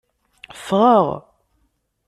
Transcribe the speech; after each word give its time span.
Ffɣeɣ. 0.59 1.05